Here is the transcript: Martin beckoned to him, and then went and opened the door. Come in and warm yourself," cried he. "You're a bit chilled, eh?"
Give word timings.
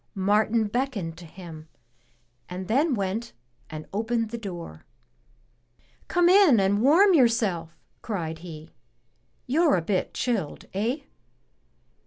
Martin 0.15 0.65
beckoned 0.65 1.15
to 1.15 1.27
him, 1.27 1.67
and 2.49 2.67
then 2.67 2.95
went 2.95 3.33
and 3.69 3.85
opened 3.93 4.31
the 4.31 4.37
door. 4.39 4.83
Come 6.07 6.27
in 6.27 6.59
and 6.59 6.81
warm 6.81 7.13
yourself," 7.13 7.77
cried 8.01 8.39
he. 8.39 8.71
"You're 9.45 9.75
a 9.75 9.81
bit 9.83 10.15
chilled, 10.15 10.65
eh?" 10.73 11.01